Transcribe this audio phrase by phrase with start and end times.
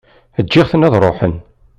[0.45, 1.33] Ǧǧiɣ-ten ad ṛuḥen.